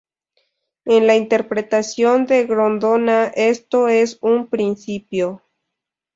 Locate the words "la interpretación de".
1.05-2.47